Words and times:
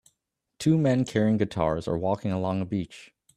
Two 0.57 0.79
men 0.79 1.05
carrying 1.05 1.37
guitars 1.37 1.87
are 1.87 1.95
walking 1.95 2.31
along 2.31 2.59
a 2.59 2.65
beach 2.65 3.13